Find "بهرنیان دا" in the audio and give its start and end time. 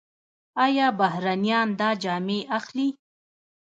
0.99-1.89